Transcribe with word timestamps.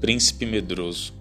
Príncipe 0.00 0.46
Medroso. 0.46 1.12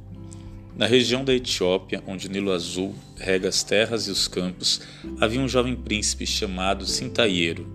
Na 0.74 0.86
região 0.86 1.26
da 1.26 1.34
Etiópia, 1.34 2.02
onde 2.08 2.28
o 2.28 2.32
Nilo 2.32 2.54
Azul 2.54 2.96
rega 3.18 3.50
as 3.50 3.62
terras 3.62 4.08
e 4.08 4.10
os 4.10 4.26
campos, 4.26 4.80
havia 5.20 5.42
um 5.42 5.50
jovem 5.50 5.76
príncipe 5.76 6.26
chamado 6.26 6.86
Sintaieiro, 6.86 7.68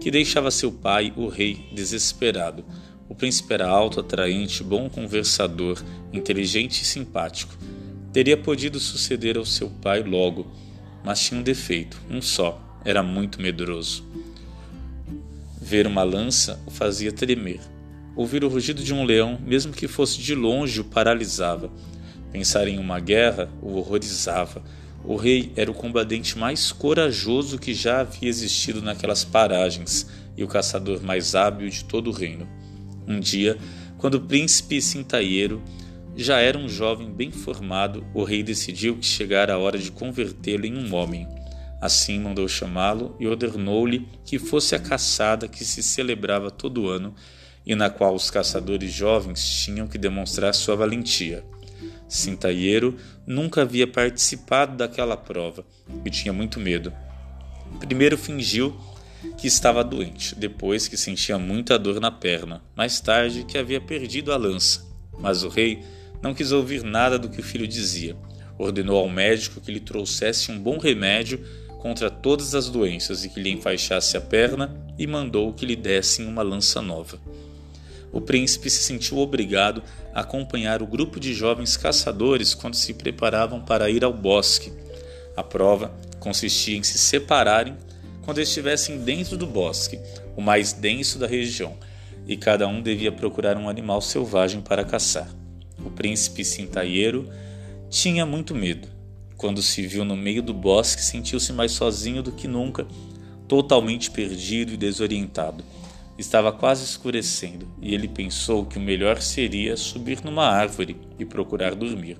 que 0.00 0.10
deixava 0.10 0.50
seu 0.50 0.72
pai, 0.72 1.12
o 1.14 1.28
rei, 1.28 1.68
desesperado. 1.74 2.64
O 3.06 3.14
príncipe 3.14 3.52
era 3.52 3.68
alto, 3.68 4.00
atraente, 4.00 4.64
bom 4.64 4.88
conversador, 4.88 5.84
inteligente 6.10 6.80
e 6.80 6.86
simpático. 6.86 7.54
Teria 8.10 8.38
podido 8.38 8.80
suceder 8.80 9.36
ao 9.36 9.44
seu 9.44 9.68
pai 9.68 10.02
logo, 10.02 10.50
mas 11.04 11.20
tinha 11.20 11.38
um 11.38 11.42
defeito, 11.42 12.00
um 12.08 12.22
só: 12.22 12.80
era 12.82 13.02
muito 13.02 13.42
medroso. 13.42 14.02
Ver 15.60 15.86
uma 15.86 16.02
lança 16.02 16.58
o 16.64 16.70
fazia 16.70 17.12
tremer. 17.12 17.73
Ouvir 18.16 18.44
o 18.44 18.48
rugido 18.48 18.82
de 18.82 18.94
um 18.94 19.04
leão, 19.04 19.38
mesmo 19.44 19.72
que 19.72 19.88
fosse 19.88 20.20
de 20.20 20.34
longe, 20.36 20.80
o 20.80 20.84
paralisava. 20.84 21.70
Pensar 22.30 22.68
em 22.68 22.78
uma 22.78 23.00
guerra 23.00 23.48
o 23.60 23.74
horrorizava. 23.76 24.62
O 25.04 25.16
rei 25.16 25.52
era 25.56 25.70
o 25.70 25.74
combatente 25.74 26.38
mais 26.38 26.70
corajoso 26.70 27.58
que 27.58 27.74
já 27.74 28.00
havia 28.00 28.28
existido 28.28 28.80
naquelas 28.80 29.24
paragens 29.24 30.08
e 30.36 30.44
o 30.44 30.48
caçador 30.48 31.02
mais 31.02 31.34
hábil 31.34 31.68
de 31.68 31.84
todo 31.84 32.08
o 32.08 32.12
reino. 32.12 32.48
Um 33.06 33.18
dia, 33.18 33.58
quando 33.98 34.14
o 34.14 34.20
príncipe 34.20 34.80
Sintaieiro 34.80 35.60
já 36.16 36.38
era 36.38 36.56
um 36.56 36.68
jovem 36.68 37.12
bem 37.12 37.32
formado, 37.32 38.06
o 38.14 38.22
rei 38.22 38.44
decidiu 38.44 38.96
que 38.96 39.04
chegara 39.04 39.54
a 39.54 39.58
hora 39.58 39.76
de 39.76 39.90
convertê-lo 39.90 40.64
em 40.64 40.76
um 40.76 40.94
homem. 40.94 41.26
Assim 41.80 42.20
mandou 42.20 42.46
chamá-lo 42.46 43.16
e 43.18 43.26
ordenou-lhe 43.26 44.08
que 44.24 44.38
fosse 44.38 44.74
a 44.74 44.78
caçada 44.78 45.48
que 45.48 45.64
se 45.64 45.82
celebrava 45.82 46.50
todo 46.50 46.88
ano 46.88 47.14
e 47.66 47.74
na 47.74 47.88
qual 47.88 48.14
os 48.14 48.30
caçadores 48.30 48.92
jovens 48.92 49.64
tinham 49.64 49.86
que 49.86 49.96
demonstrar 49.96 50.52
sua 50.54 50.76
valentia. 50.76 51.44
Sintaieiro 52.06 52.96
nunca 53.26 53.62
havia 53.62 53.86
participado 53.86 54.76
daquela 54.76 55.16
prova 55.16 55.64
e 56.04 56.10
tinha 56.10 56.32
muito 56.32 56.60
medo. 56.60 56.92
Primeiro 57.80 58.18
fingiu 58.18 58.76
que 59.38 59.46
estava 59.46 59.82
doente, 59.82 60.34
depois 60.34 60.86
que 60.86 60.98
sentia 60.98 61.38
muita 61.38 61.78
dor 61.78 61.98
na 61.98 62.10
perna, 62.10 62.62
mais 62.76 63.00
tarde 63.00 63.44
que 63.44 63.56
havia 63.56 63.80
perdido 63.80 64.32
a 64.32 64.36
lança. 64.36 64.84
Mas 65.18 65.42
o 65.42 65.48
rei 65.48 65.82
não 66.22 66.34
quis 66.34 66.52
ouvir 66.52 66.82
nada 66.82 67.18
do 67.18 67.30
que 67.30 67.40
o 67.40 67.44
filho 67.44 67.66
dizia. 67.66 68.14
Ordenou 68.58 68.98
ao 68.98 69.08
médico 69.08 69.60
que 69.60 69.72
lhe 69.72 69.80
trouxesse 69.80 70.52
um 70.52 70.58
bom 70.58 70.78
remédio 70.78 71.42
contra 71.80 72.10
todas 72.10 72.54
as 72.54 72.68
doenças 72.68 73.24
e 73.24 73.28
que 73.28 73.40
lhe 73.40 73.50
enfaixasse 73.50 74.16
a 74.16 74.20
perna 74.20 74.74
e 74.98 75.06
mandou 75.06 75.52
que 75.52 75.66
lhe 75.66 75.74
dessem 75.74 76.26
uma 76.26 76.42
lança 76.42 76.80
nova 76.80 77.18
o 78.14 78.20
príncipe 78.20 78.70
se 78.70 78.84
sentiu 78.84 79.18
obrigado 79.18 79.82
a 80.14 80.20
acompanhar 80.20 80.80
o 80.80 80.86
grupo 80.86 81.18
de 81.18 81.34
jovens 81.34 81.76
caçadores 81.76 82.54
quando 82.54 82.76
se 82.76 82.94
preparavam 82.94 83.60
para 83.60 83.90
ir 83.90 84.04
ao 84.04 84.12
bosque. 84.12 84.72
A 85.36 85.42
prova 85.42 85.92
consistia 86.20 86.76
em 86.76 86.82
se 86.84 86.96
separarem 86.96 87.76
quando 88.22 88.40
estivessem 88.40 88.98
dentro 88.98 89.36
do 89.36 89.48
bosque, 89.48 89.98
o 90.36 90.40
mais 90.40 90.72
denso 90.72 91.18
da 91.18 91.26
região, 91.26 91.76
e 92.24 92.36
cada 92.36 92.68
um 92.68 92.80
devia 92.80 93.10
procurar 93.10 93.56
um 93.56 93.68
animal 93.68 94.00
selvagem 94.00 94.60
para 94.60 94.84
caçar. 94.84 95.28
O 95.84 95.90
príncipe 95.90 96.44
Sintaieiro 96.44 97.28
tinha 97.90 98.24
muito 98.24 98.54
medo. 98.54 98.86
Quando 99.36 99.60
se 99.60 99.84
viu 99.88 100.04
no 100.04 100.16
meio 100.16 100.40
do 100.40 100.54
bosque, 100.54 101.02
sentiu-se 101.02 101.52
mais 101.52 101.72
sozinho 101.72 102.22
do 102.22 102.30
que 102.30 102.46
nunca, 102.46 102.86
totalmente 103.48 104.08
perdido 104.08 104.72
e 104.72 104.76
desorientado. 104.76 105.64
Estava 106.16 106.52
quase 106.52 106.84
escurecendo 106.84 107.66
e 107.82 107.92
ele 107.92 108.06
pensou 108.06 108.64
que 108.64 108.78
o 108.78 108.80
melhor 108.80 109.20
seria 109.20 109.76
subir 109.76 110.24
numa 110.24 110.46
árvore 110.46 110.96
e 111.18 111.24
procurar 111.24 111.74
dormir. 111.74 112.18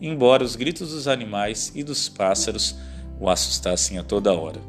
Embora 0.00 0.42
os 0.42 0.56
gritos 0.56 0.90
dos 0.90 1.06
animais 1.06 1.70
e 1.74 1.82
dos 1.82 2.08
pássaros 2.08 2.76
o 3.20 3.28
assustassem 3.28 3.98
a 3.98 4.02
toda 4.02 4.32
hora. 4.32 4.60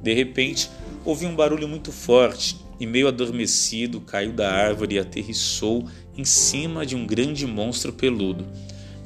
De 0.00 0.14
repente, 0.14 0.70
ouviu 1.04 1.28
um 1.28 1.34
barulho 1.34 1.66
muito 1.66 1.90
forte 1.90 2.56
e, 2.78 2.86
meio 2.86 3.08
adormecido, 3.08 4.00
caiu 4.00 4.32
da 4.32 4.48
árvore 4.48 4.94
e 4.94 4.98
aterrissou 5.00 5.88
em 6.16 6.24
cima 6.24 6.86
de 6.86 6.94
um 6.94 7.04
grande 7.04 7.44
monstro 7.44 7.92
peludo 7.92 8.46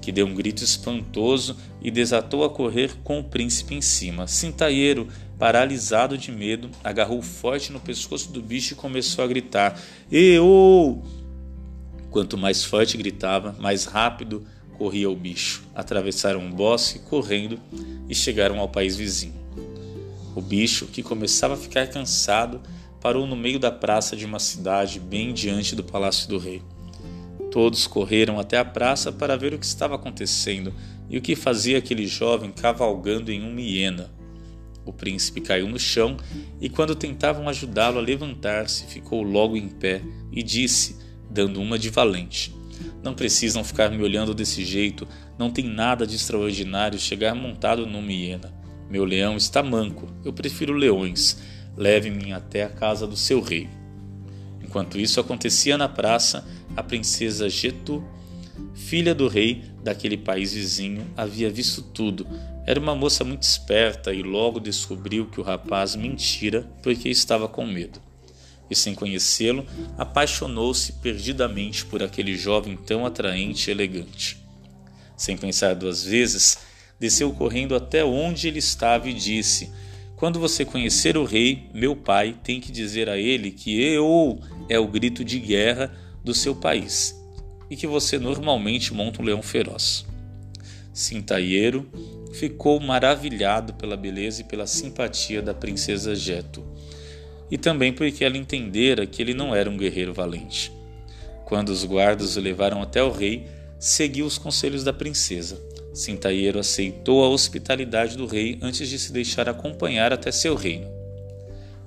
que 0.03 0.13
deu 0.13 0.27
um 0.27 0.35
grito 0.35 0.63
espantoso 0.63 1.57
e 1.81 1.91
desatou 1.91 2.45
a 2.45 2.51
correr 2.51 2.97
com 3.05 3.21
o 3.21 3.25
príncipe 3.25 3.75
em 3.75 3.81
cima. 3.81 4.27
Sintaieiro, 4.27 5.09
paralisado 5.39 6.19
de 6.19 6.33
medo, 6.33 6.69
agarrou 6.83 7.23
forte 7.23 7.73
no 7.73 7.81
pescoço 7.81 8.31
do 8.33 8.43
bicho 8.43 8.75
e 8.75 8.77
começou 8.77 9.25
a 9.25 9.29
gritar: 9.29 9.81
Eu! 10.11 11.03
Quanto 12.11 12.37
mais 12.37 12.63
forte 12.63 12.99
gritava, 12.99 13.57
mais 13.59 13.87
rápido 13.87 14.45
corria 14.77 15.09
o 15.09 15.17
bicho. 15.17 15.63
Atravessaram 15.75 16.41
um 16.41 16.51
bosque 16.51 16.99
correndo 16.99 17.59
e 18.09 18.15
chegaram 18.15 18.59
ao 18.59 18.69
país 18.69 18.97
vizinho. 18.97 19.41
O 20.35 20.43
bicho, 20.43 20.87
que 20.87 21.03
começava 21.03 21.55
a 21.55 21.57
ficar 21.57 21.87
cansado, 21.87 22.61
parou 23.01 23.27
no 23.27 23.37
meio 23.37 23.59
da 23.59 23.71
praça 23.71 24.17
de 24.17 24.27
uma 24.27 24.39
cidade 24.39 24.99
bem 24.99 25.33
diante 25.33 25.77
do 25.77 25.85
palácio 25.85 26.29
do 26.29 26.39
rei. 26.39 26.63
Todos 27.53 27.87
correram 27.87 28.41
até 28.41 28.57
a 28.57 28.65
praça 28.65 29.13
para 29.13 29.37
ver 29.37 29.53
o 29.53 29.59
que 29.59 29.67
estava 29.67 29.95
acontecendo 29.95 30.73
e 31.11 31.19
o 31.19 31.21
que 31.21 31.37
fazia 31.37 31.77
aquele 31.77 32.07
jovem 32.07 32.51
cavalgando 32.51 33.31
em 33.31 33.47
uma 33.47 33.61
hiena. 33.61 34.11
O 34.87 34.93
príncipe 34.93 35.43
caiu 35.43 35.69
no 35.69 35.79
chão 35.79 36.17
e, 36.59 36.71
quando 36.71 36.95
tentavam 36.95 37.47
ajudá-lo 37.51 37.99
a 37.99 38.03
levantar-se, 38.03 38.87
ficou 38.87 39.23
logo 39.23 39.55
em 39.55 39.69
pé 39.69 40.01
e 40.33 40.43
disse, 40.43 40.97
dando 41.31 41.61
uma 41.61 41.79
de 41.79 41.91
valente: 41.91 42.55
Não 43.03 43.13
precisam 43.13 43.63
ficar 43.63 43.91
me 43.91 44.03
olhando 44.03 44.35
desse 44.35 44.65
jeito, 44.65 45.07
não 45.39 45.51
tem 45.51 45.67
nada 45.67 46.07
de 46.07 46.17
extraordinário 46.17 46.99
chegar 46.99 47.35
montado 47.35 47.87
numa 47.87 48.11
hiena. 48.11 48.51
Meu 48.89 49.05
leão 49.05 49.37
está 49.37 49.63
manco, 49.63 50.09
eu 50.25 50.33
prefiro 50.33 50.73
leões. 50.73 51.39
Leve-me 51.77 52.33
até 52.33 52.65
a 52.65 52.69
casa 52.71 53.07
do 53.07 53.17
seu 53.17 53.43
rei. 53.43 53.69
Enquanto 54.73 54.99
isso 54.99 55.21
acontecia 55.21 55.77
na 55.77 55.87
praça, 55.87 56.49
a 56.75 56.83
princesa 56.83 57.47
Getu, 57.47 58.03
filha 58.75 59.15
do 59.15 59.29
rei 59.29 59.63
daquele 59.85 60.17
país 60.17 60.55
vizinho, 60.55 61.07
havia 61.15 61.51
visto 61.51 61.83
tudo. 61.83 62.27
Era 62.67 62.81
uma 62.81 62.95
moça 62.95 63.23
muito 63.23 63.43
esperta 63.43 64.15
e 64.15 64.23
logo 64.23 64.59
descobriu 64.59 65.27
que 65.27 65.39
o 65.39 65.43
rapaz 65.43 65.95
mentira 65.95 66.67
porque 66.83 67.11
estava 67.11 67.47
com 67.47 67.67
medo. 67.67 68.01
E 68.71 68.75
sem 68.75 68.95
conhecê-lo, 68.95 69.67
apaixonou-se 69.99 70.95
perdidamente 70.95 71.85
por 71.85 72.03
aquele 72.03 72.35
jovem 72.35 72.75
tão 72.75 73.05
atraente 73.05 73.69
e 73.69 73.73
elegante. 73.73 74.39
Sem 75.15 75.37
pensar 75.37 75.75
duas 75.75 76.03
vezes, 76.03 76.57
desceu 76.99 77.31
correndo 77.35 77.77
até 77.77 78.03
onde 78.03 78.49
ele 78.49 78.61
estava 78.61 79.07
e 79.07 79.13
disse: 79.13 79.71
Quando 80.23 80.39
você 80.39 80.65
conhecer 80.65 81.17
o 81.17 81.25
rei, 81.25 81.69
meu 81.75 81.97
pai, 81.97 82.37
tem 82.45 82.61
que 82.61 82.71
dizer 82.71 83.09
a 83.09 83.19
ele 83.19 83.51
que 83.51 83.83
eu 83.83 84.39
é 84.69 84.79
o 84.79 84.87
grito 84.87 85.25
de 85.25 85.37
guerra 85.41 85.93
do 86.23 86.33
seu 86.33 86.55
país 86.55 87.21
e 87.69 87.75
que 87.75 87.89
você 87.89 88.21
normalmente 88.21 88.95
monta 88.95 89.21
um 89.21 89.25
leão 89.25 89.43
feroz. 89.43 90.07
Sintaieiro 90.93 91.91
ficou 92.33 92.79
maravilhado 92.79 93.75
pela 93.75 93.97
beleza 93.97 94.43
e 94.43 94.45
pela 94.45 94.65
simpatia 94.65 95.43
da 95.43 95.53
princesa 95.53 96.15
Jeto, 96.15 96.65
e 97.51 97.59
também 97.59 97.93
porque 97.93 98.25
ela 98.25 98.39
entendera 98.39 99.05
que 99.05 99.21
ele 99.21 99.35
não 99.35 99.53
era 99.53 99.69
um 99.69 99.77
guerreiro 99.77 100.15
valente. 100.15 100.71
Quando 101.45 101.71
os 101.71 101.85
guardas 101.85 102.37
o 102.37 102.41
levaram 102.41 102.81
até 102.81 103.03
o 103.03 103.11
rei, 103.11 103.49
seguiu 103.77 104.25
os 104.25 104.39
conselhos 104.39 104.85
da 104.85 104.93
princesa. 104.93 105.61
Sintaieiro 105.93 106.59
aceitou 106.59 107.23
a 107.23 107.29
hospitalidade 107.29 108.17
do 108.17 108.27
rei 108.27 108.59
antes 108.63 108.89
de 108.89 108.99
se 108.99 109.13
deixar 109.13 109.49
acompanhar 109.49 110.13
até 110.13 110.33
seu 110.33 110.55
reino. 110.55 110.91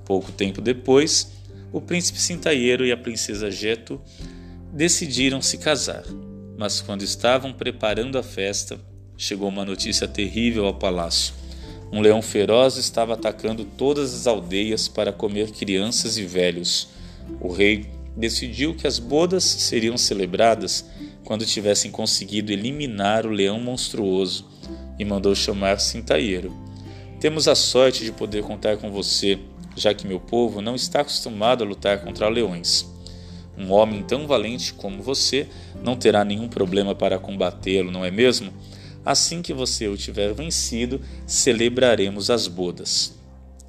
Pouco 0.04 0.30
tempo 0.30 0.60
depois, 0.60 1.32
o 1.72 1.80
príncipe 1.80 2.20
Sintaieiro 2.20 2.86
e 2.86 2.92
a 2.92 2.96
princesa 2.96 3.50
Geto 3.50 4.00
decidiram 4.72 5.42
se 5.42 5.58
casar. 5.58 6.04
Mas 6.56 6.80
quando 6.80 7.02
estavam 7.02 7.52
preparando 7.52 8.16
a 8.16 8.22
festa, 8.22 8.78
chegou 9.16 9.48
uma 9.48 9.64
notícia 9.64 10.06
terrível 10.06 10.66
ao 10.66 10.74
palácio. 10.74 11.34
Um 11.92 12.00
leão 12.00 12.22
feroz 12.22 12.76
estava 12.76 13.14
atacando 13.14 13.64
todas 13.64 14.14
as 14.14 14.26
aldeias 14.26 14.88
para 14.88 15.12
comer 15.12 15.50
crianças 15.50 16.16
e 16.16 16.24
velhos. 16.24 16.88
O 17.40 17.52
rei 17.52 17.86
decidiu 18.16 18.74
que 18.74 18.86
as 18.86 18.98
bodas 18.98 19.44
seriam 19.44 19.98
celebradas 19.98 20.84
quando 21.26 21.44
tivessem 21.44 21.90
conseguido 21.90 22.52
eliminar 22.52 23.26
o 23.26 23.30
leão 23.30 23.58
monstruoso 23.60 24.46
e 24.96 25.04
mandou 25.04 25.34
chamar 25.34 25.80
Sintaieiro. 25.80 26.54
Temos 27.18 27.48
a 27.48 27.54
sorte 27.56 28.04
de 28.04 28.12
poder 28.12 28.44
contar 28.44 28.76
com 28.76 28.92
você, 28.92 29.36
já 29.74 29.92
que 29.92 30.06
meu 30.06 30.20
povo 30.20 30.62
não 30.62 30.76
está 30.76 31.00
acostumado 31.00 31.64
a 31.64 31.66
lutar 31.66 31.98
contra 32.04 32.28
leões. 32.28 32.88
Um 33.58 33.72
homem 33.72 34.04
tão 34.04 34.28
valente 34.28 34.72
como 34.72 35.02
você 35.02 35.48
não 35.82 35.96
terá 35.96 36.24
nenhum 36.24 36.46
problema 36.46 36.94
para 36.94 37.18
combatê-lo, 37.18 37.90
não 37.90 38.04
é 38.04 38.10
mesmo? 38.10 38.52
Assim 39.04 39.42
que 39.42 39.52
você 39.52 39.88
o 39.88 39.96
tiver 39.96 40.32
vencido, 40.32 41.00
celebraremos 41.26 42.30
as 42.30 42.46
bodas. 42.46 43.18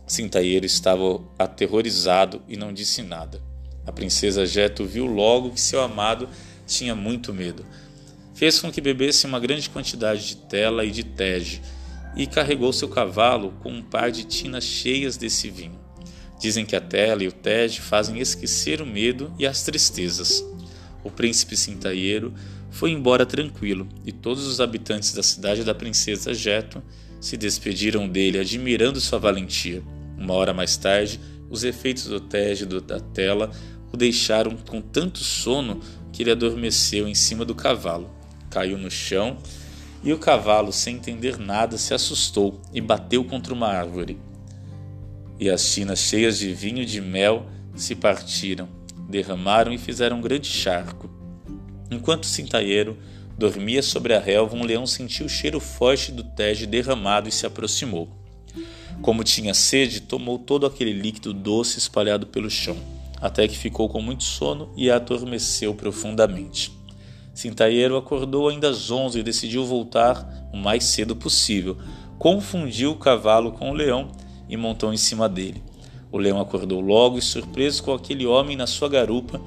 Sintaieiro 0.06 0.66
estava 0.66 1.22
aterrorizado 1.40 2.40
e 2.48 2.56
não 2.56 2.72
disse 2.72 3.02
nada. 3.02 3.42
A 3.84 3.92
princesa 3.92 4.46
Jeto 4.46 4.86
viu 4.86 5.06
logo 5.06 5.52
que 5.52 5.62
seu 5.62 5.82
amado 5.82 6.30
tinha 6.68 6.94
muito 6.94 7.34
medo. 7.34 7.66
Fez 8.36 8.60
com 8.60 8.72
que 8.72 8.82
bebesse 8.82 9.26
uma 9.26 9.40
grande 9.40 9.70
quantidade 9.70 10.28
de 10.28 10.36
tela 10.36 10.86
e 10.86 10.92
de 10.92 11.04
tege, 11.04 11.62
e 12.16 12.28
carregou 12.28 12.72
seu 12.74 12.90
cavalo 12.90 13.54
com 13.64 13.72
um 13.72 13.82
par 13.82 14.12
de 14.12 14.24
tinas 14.24 14.64
cheias 14.64 15.18
desse 15.18 15.50
vinho. 15.50 15.80
Dizem 16.40 16.66
que 16.66 16.76
a 16.76 16.82
tela 16.82 17.24
e 17.24 17.28
o 17.28 17.32
tege 17.32 17.82
fazem 17.82 18.20
esquecer 18.20 18.82
o 18.82 18.86
medo 18.86 19.34
e 19.40 19.48
as 19.48 19.64
tristezas. 19.64 20.44
O 21.04 21.10
príncipe 21.10 21.56
Cintaieiro 21.56 22.34
foi 22.70 22.92
embora 22.92 23.26
tranquilo, 23.26 23.88
e 24.06 24.12
todos 24.12 24.46
os 24.46 24.62
habitantes 24.62 25.14
da 25.14 25.24
cidade 25.24 25.64
da 25.64 25.74
princesa 25.74 26.34
Jeto 26.34 26.84
se 27.20 27.38
despediram 27.38 28.08
dele, 28.08 28.40
admirando 28.40 29.02
sua 29.02 29.18
valentia. 29.18 29.82
Uma 30.18 30.34
hora 30.34 30.54
mais 30.54 30.78
tarde, 30.78 31.20
os 31.50 31.64
efeitos 31.64 32.06
do 32.06 32.20
tege 32.20 32.66
da 32.66 33.00
tela 33.00 33.52
o 33.92 33.98
deixaram 33.98 34.56
com 34.56 34.82
tanto 34.82 35.20
sono 35.20 35.80
que 36.12 36.24
ele 36.24 36.32
adormeceu 36.32 37.08
em 37.08 37.16
cima 37.16 37.46
do 37.46 37.56
cavalo. 37.56 38.10
Caiu 38.50 38.78
no 38.78 38.90
chão 38.90 39.38
e 40.04 40.14
o 40.14 40.18
cavalo, 40.18 40.72
sem 40.72 40.96
entender 40.96 41.38
nada, 41.38 41.78
se 41.78 41.94
assustou 41.94 42.62
e 42.74 42.80
bateu 42.80 43.24
contra 43.24 43.54
uma 43.54 43.68
árvore. 43.68 44.20
E 45.40 45.50
as 45.50 45.74
tinas 45.74 46.00
cheias 46.00 46.40
de 46.40 46.54
vinho 46.54 46.82
e 46.82 46.86
de 46.86 47.02
mel 47.02 47.46
se 47.76 47.94
partiram, 47.96 48.68
derramaram 49.10 49.72
e 49.72 49.78
fizeram 49.78 50.18
um 50.18 50.22
grande 50.22 50.48
charco. 50.48 51.10
Enquanto 51.92 52.24
o 52.24 52.28
cintaieiro 52.28 52.98
dormia 53.38 53.84
sobre 53.84 54.14
a 54.14 54.20
relva, 54.20 54.56
um 54.56 54.64
leão 54.64 54.88
sentiu 54.88 55.28
o 55.28 55.30
cheiro 55.30 55.60
forte 55.60 56.12
do 56.12 56.24
tege 56.24 56.66
derramado 56.66 57.30
e 57.30 57.32
se 57.32 57.46
aproximou. 57.46 58.10
Como 59.02 59.24
tinha 59.24 59.54
sede, 59.54 60.02
tomou 60.02 60.40
todo 60.40 60.66
aquele 60.66 60.92
líquido 60.92 61.34
doce 61.34 61.78
espalhado 61.78 62.26
pelo 62.26 62.50
chão, 62.50 62.76
até 63.20 63.48
que 63.48 63.58
ficou 63.58 63.90
com 63.90 64.02
muito 64.02 64.24
sono 64.24 64.70
e 64.76 64.90
adormeceu 64.90 65.74
profundamente. 65.74 66.72
Cintaieiro 67.34 67.98
acordou 67.98 68.50
ainda 68.50 68.70
às 68.70 68.90
onze 68.90 69.20
e 69.20 69.24
decidiu 69.24 69.66
voltar 69.66 70.50
o 70.52 70.58
mais 70.58 70.86
cedo 70.86 71.16
possível. 71.16 71.78
Confundiu 72.18 72.92
o 72.92 72.98
cavalo 72.98 73.52
com 73.52 73.70
o 73.70 73.74
leão 73.74 74.10
e 74.50 74.58
montou 74.58 74.94
em 74.94 74.98
cima 74.98 75.30
dele. 75.30 75.62
O 76.12 76.18
leão 76.18 76.40
acordou 76.40 76.80
logo 76.80 77.18
e, 77.18 77.22
surpreso 77.22 77.84
com 77.84 77.94
aquele 77.94 78.26
homem 78.26 78.56
na 78.56 78.66
sua 78.66 78.90
garupa, 78.90 79.40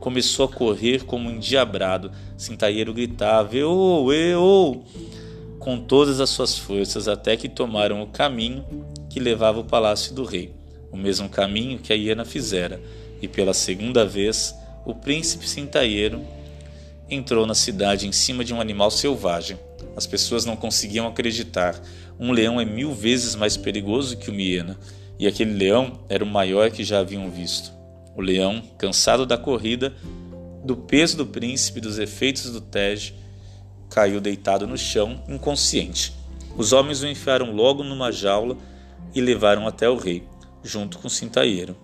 começou 0.00 0.44
a 0.46 0.48
correr 0.48 1.04
como 1.04 1.28
um 1.28 1.36
endiabrado. 1.36 2.10
Cintaieiro 2.36 2.92
gritava: 2.92 3.56
Eu, 3.56 4.08
eu! 4.12 4.84
com 5.58 5.78
todas 5.78 6.20
as 6.20 6.30
suas 6.30 6.56
forças, 6.56 7.08
até 7.08 7.36
que 7.36 7.48
tomaram 7.48 8.00
o 8.00 8.06
caminho 8.06 8.64
que 9.10 9.20
levava 9.20 9.58
ao 9.58 9.64
palácio 9.64 10.14
do 10.14 10.24
rei, 10.24 10.52
o 10.90 10.96
mesmo 10.96 11.28
caminho 11.28 11.78
que 11.78 11.92
a 11.92 11.96
hiena 11.96 12.24
fizera, 12.24 12.80
e 13.20 13.28
pela 13.28 13.54
segunda 13.54 14.04
vez 14.04 14.54
o 14.84 14.94
príncipe 14.94 15.48
Cintaieiro 15.48 16.24
entrou 17.10 17.46
na 17.46 17.54
cidade 17.54 18.06
em 18.06 18.12
cima 18.12 18.44
de 18.44 18.52
um 18.52 18.60
animal 18.60 18.90
selvagem. 18.90 19.58
As 19.96 20.06
pessoas 20.06 20.44
não 20.44 20.56
conseguiam 20.56 21.06
acreditar. 21.06 21.80
Um 22.18 22.32
leão 22.32 22.60
é 22.60 22.64
mil 22.64 22.92
vezes 22.92 23.34
mais 23.34 23.56
perigoso 23.56 24.16
que 24.16 24.30
uma 24.30 24.40
hiena, 24.40 24.78
e 25.18 25.26
aquele 25.26 25.52
leão 25.52 26.00
era 26.08 26.22
o 26.22 26.26
maior 26.26 26.70
que 26.70 26.84
já 26.84 27.00
haviam 27.00 27.30
visto. 27.30 27.72
O 28.16 28.20
leão, 28.20 28.62
cansado 28.76 29.24
da 29.24 29.38
corrida, 29.38 29.94
do 30.64 30.76
peso 30.76 31.16
do 31.16 31.26
príncipe 31.26 31.78
e 31.78 31.82
dos 31.82 31.98
efeitos 31.98 32.50
do 32.50 32.60
Tej, 32.60 33.14
caiu 33.88 34.20
deitado 34.20 34.66
no 34.66 34.76
chão, 34.76 35.22
inconsciente. 35.28 36.12
Os 36.56 36.72
homens 36.72 37.02
o 37.02 37.06
enfiaram 37.06 37.52
logo 37.52 37.82
numa 37.82 38.10
jaula 38.10 38.56
e 39.14 39.20
levaram 39.20 39.66
até 39.66 39.88
o 39.88 39.96
rei, 39.96 40.24
junto 40.62 40.98
com 40.98 41.08
Cintaieiro. 41.08 41.76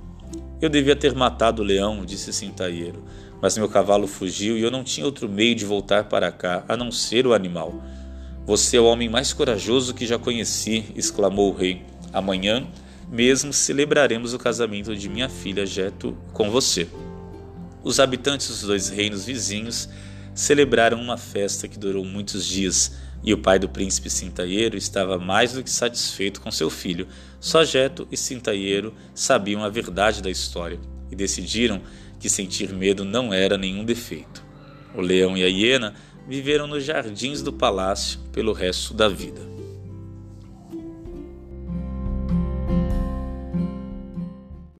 Eu 0.64 0.70
devia 0.70 0.96
ter 0.96 1.14
matado 1.14 1.60
o 1.60 1.64
leão, 1.64 2.06
disse 2.06 2.32
Cintaieiro, 2.32 3.04
mas 3.38 3.58
meu 3.58 3.68
cavalo 3.68 4.06
fugiu 4.06 4.56
e 4.56 4.62
eu 4.62 4.70
não 4.70 4.82
tinha 4.82 5.04
outro 5.04 5.28
meio 5.28 5.54
de 5.54 5.62
voltar 5.62 6.04
para 6.04 6.32
cá 6.32 6.64
a 6.66 6.74
não 6.74 6.90
ser 6.90 7.26
o 7.26 7.34
animal. 7.34 7.82
Você 8.46 8.78
é 8.78 8.80
o 8.80 8.86
homem 8.86 9.06
mais 9.06 9.30
corajoso 9.30 9.92
que 9.92 10.06
já 10.06 10.18
conheci, 10.18 10.86
exclamou 10.96 11.52
o 11.52 11.54
rei. 11.54 11.82
Amanhã 12.14 12.66
mesmo 13.10 13.52
celebraremos 13.52 14.32
o 14.32 14.38
casamento 14.38 14.96
de 14.96 15.06
minha 15.06 15.28
filha 15.28 15.66
Jeto 15.66 16.16
com 16.32 16.50
você. 16.50 16.88
Os 17.82 18.00
habitantes 18.00 18.48
dos 18.48 18.62
dois 18.62 18.88
reinos 18.88 19.26
vizinhos 19.26 19.90
celebraram 20.34 20.98
uma 20.98 21.18
festa 21.18 21.68
que 21.68 21.78
durou 21.78 22.06
muitos 22.06 22.46
dias, 22.46 22.90
e 23.24 23.32
o 23.32 23.38
pai 23.38 23.58
do 23.58 23.68
príncipe 23.68 24.10
Cintaieiro 24.10 24.76
estava 24.76 25.18
mais 25.18 25.54
do 25.54 25.62
que 25.62 25.70
satisfeito 25.70 26.40
com 26.40 26.50
seu 26.50 26.68
filho. 26.68 27.08
Só 27.40 27.64
Jeto 27.64 28.06
e 28.12 28.16
Cintaieiro 28.16 28.94
sabiam 29.14 29.64
a 29.64 29.70
verdade 29.70 30.22
da 30.22 30.30
história 30.30 30.78
e 31.10 31.16
decidiram 31.16 31.80
que 32.20 32.28
sentir 32.28 32.72
medo 32.72 33.04
não 33.04 33.32
era 33.32 33.56
nenhum 33.56 33.84
defeito. 33.84 34.44
O 34.94 35.00
leão 35.00 35.36
e 35.36 35.42
a 35.42 35.48
hiena 35.48 35.94
viveram 36.28 36.66
nos 36.66 36.84
jardins 36.84 37.42
do 37.42 37.52
palácio 37.52 38.20
pelo 38.32 38.52
resto 38.52 38.92
da 38.92 39.08
vida. 39.08 39.53